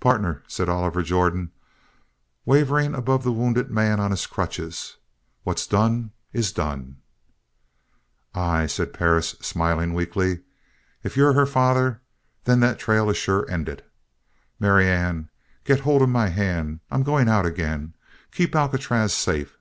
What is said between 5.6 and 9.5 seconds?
done is done." "Ay," said Perris,